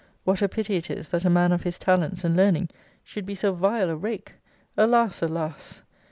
[0.23, 2.69] What a pity it is, that a man of his talents and learning
[3.03, 4.33] should be so vile a rake!
[4.75, 5.21] Alas!
[5.21, 5.83] alas!